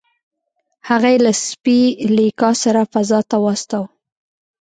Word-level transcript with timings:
هغه 0.89 1.07
یې 1.13 1.19
له 1.25 1.31
سپي 1.45 1.81
لیکا 2.15 2.51
سره 2.63 2.81
فضا 2.93 3.19
ته 3.29 3.35
واستاوه 3.45 3.87